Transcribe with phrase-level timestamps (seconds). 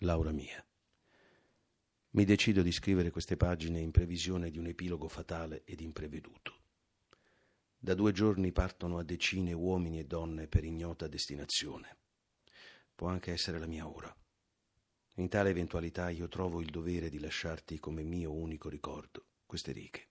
[0.00, 0.64] Laura mia.
[2.10, 6.60] Mi decido di scrivere queste pagine in previsione di un epilogo fatale ed impreveduto.
[7.78, 11.96] Da due giorni partono a decine uomini e donne per ignota destinazione.
[12.94, 14.14] Può anche essere la mia ora.
[15.16, 20.08] In tale eventualità io trovo il dovere di lasciarti come mio unico ricordo queste righe.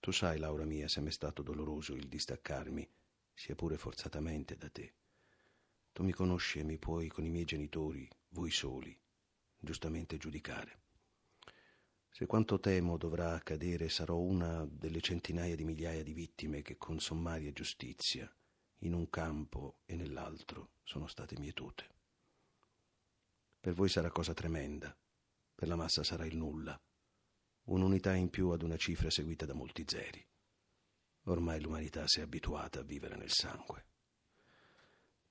[0.00, 2.88] Tu sai, Laura mia, se m'è stato doloroso il distaccarmi,
[3.38, 4.94] sia pure forzatamente da te.
[5.92, 8.98] Tu mi conosci e mi puoi con i miei genitori, voi soli,
[9.56, 10.80] giustamente giudicare.
[12.10, 16.98] Se quanto temo dovrà accadere, sarò una delle centinaia di migliaia di vittime che con
[16.98, 18.28] sommaria giustizia,
[18.78, 21.86] in un campo e nell'altro, sono state mietute.
[23.60, 24.96] Per voi sarà cosa tremenda,
[25.54, 26.76] per la massa sarà il nulla,
[27.66, 30.27] un'unità in più ad una cifra seguita da molti zeri.
[31.28, 33.84] Ormai l'umanità si è abituata a vivere nel sangue.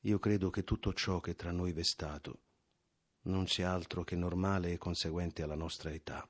[0.02, 2.42] Io credo che tutto ciò che tra noi v'è stato
[3.22, 6.30] non sia altro che normale e conseguente alla nostra età.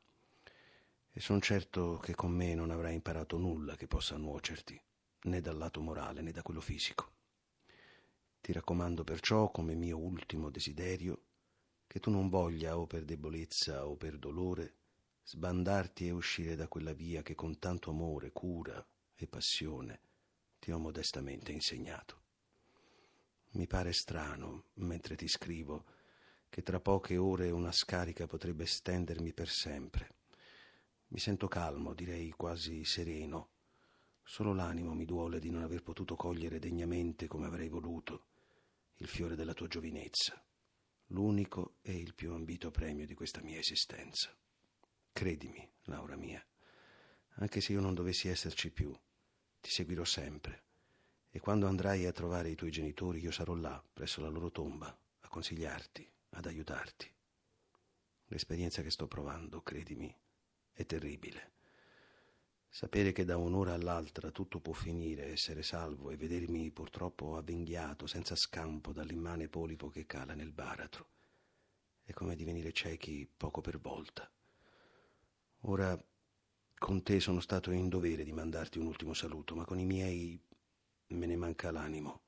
[1.12, 4.82] E son certo che con me non avrai imparato nulla che possa nuocerti,
[5.24, 7.12] né dal lato morale né da quello fisico.
[8.40, 11.24] Ti raccomando perciò, come mio ultimo desiderio,
[11.88, 14.76] che tu non voglia, o per debolezza o per dolore,
[15.24, 18.82] sbandarti e uscire da quella via che con tanto amore, cura
[19.18, 20.00] e passione
[20.60, 22.22] ti ho modestamente insegnato.
[23.52, 25.86] Mi pare strano, mentre ti scrivo,
[26.50, 30.16] che tra poche ore una scarica potrebbe stendermi per sempre.
[31.08, 33.50] Mi sento calmo, direi quasi sereno.
[34.24, 38.26] Solo l'animo mi duole di non aver potuto cogliere degnamente come avrei voluto
[38.98, 40.44] il fiore della tua giovinezza,
[41.08, 44.36] l'unico e il più ambito premio di questa mia esistenza.
[45.14, 46.46] Credimi, Laura mia,
[47.36, 48.94] anche se io non dovessi esserci più,
[49.60, 50.64] ti seguirò sempre
[51.38, 54.88] e quando andrai a trovare i tuoi genitori io sarò là, presso la loro tomba,
[55.20, 57.14] a consigliarti, ad aiutarti.
[58.30, 60.14] L'esperienza che sto provando, credimi,
[60.72, 61.52] è terribile.
[62.68, 68.36] Sapere che da un'ora all'altra tutto può finire, essere salvo e vedermi purtroppo avvinghiato, senza
[68.36, 71.10] scampo, dall'immane polipo che cala nel baratro,
[72.04, 74.30] è come divenire ciechi poco per volta.
[75.62, 75.96] Ora
[76.78, 80.40] con te sono stato in dovere di mandarti un ultimo saluto, ma con i miei
[81.08, 82.22] me ne manca l'animo.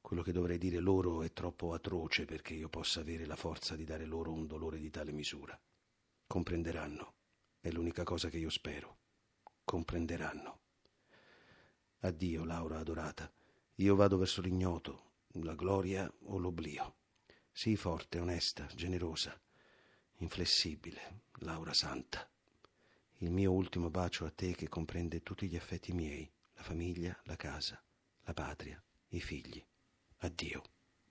[0.00, 3.84] Quello che dovrei dire loro è troppo atroce perché io possa avere la forza di
[3.84, 5.58] dare loro un dolore di tale misura.
[6.26, 7.14] Comprenderanno.
[7.60, 8.98] È l'unica cosa che io spero.
[9.64, 10.60] Comprenderanno.
[12.00, 13.32] Addio, Laura adorata.
[13.76, 15.12] Io vado verso l'ignoto,
[15.42, 16.96] la gloria o l'oblio.
[17.50, 19.38] Sii forte, onesta, generosa,
[20.18, 22.28] inflessibile, Laura santa.
[23.24, 27.36] Il mio ultimo bacio a te che comprende tutti gli affetti miei, la famiglia, la
[27.36, 27.82] casa,
[28.20, 29.64] la patria, i figli.
[30.18, 30.62] Addio,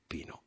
[0.05, 0.43] Pino.